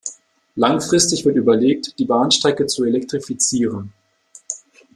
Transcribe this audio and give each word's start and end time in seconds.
Langfristig 0.55 1.25
wird 1.25 1.35
überlegt, 1.35 1.99
die 1.99 2.05
Bahnstrecke 2.05 2.65
zu 2.65 2.85
elektrifizieren. 2.85 3.93